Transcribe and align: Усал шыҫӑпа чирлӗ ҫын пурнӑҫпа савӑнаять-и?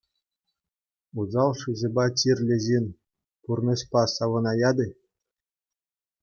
Усал 1.23 1.51
шыҫӑпа 1.59 2.05
чирлӗ 2.21 2.57
ҫын 2.65 2.85
пурнӑҫпа 3.45 4.03
савӑнаять-и? 4.15 4.89